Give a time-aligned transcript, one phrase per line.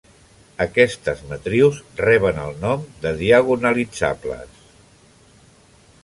[0.63, 4.63] Aquestes matrius reben el nom de diagonalitzables.